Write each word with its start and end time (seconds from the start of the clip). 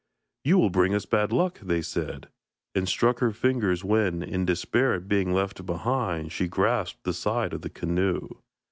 'You 0.43 0.57
will 0.57 0.71
bring 0.71 0.95
us 0.95 1.05
bad 1.05 1.31
luck,' 1.31 1.59
they 1.59 1.83
said, 1.83 2.27
and 2.73 2.89
struck 2.89 3.19
her 3.19 3.31
fingers 3.31 3.83
when, 3.83 4.23
in 4.23 4.45
despair 4.45 4.95
at 4.95 5.07
being 5.07 5.31
left 5.31 5.63
behind, 5.63 6.31
she 6.31 6.47
grasped 6.47 7.03
the 7.03 7.13
side 7.13 7.53
of 7.53 7.61
the 7.61 7.69
canoe. 7.69 8.27